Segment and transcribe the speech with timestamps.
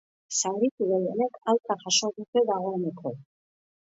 [0.39, 3.13] Zauritu gehienek alta jaso dute dagoeneko.